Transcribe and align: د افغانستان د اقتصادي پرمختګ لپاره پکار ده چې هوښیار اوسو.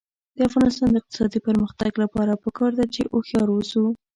د 0.35 0.39
افغانستان 0.49 0.87
د 0.91 0.95
اقتصادي 1.01 1.39
پرمختګ 1.47 1.91
لپاره 2.03 2.39
پکار 2.43 2.71
ده 2.79 2.85
چې 2.93 3.01
هوښیار 3.11 3.47
اوسو. 3.51 3.83